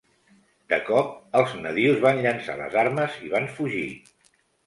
De 0.71 0.77
cop, 0.87 1.09
els 1.41 1.51
nadius 1.65 2.01
van 2.07 2.23
llençar 2.25 2.57
les 2.61 2.79
armes 2.85 3.21
i 3.27 3.31
van 3.37 3.47
fugir. 3.59 3.87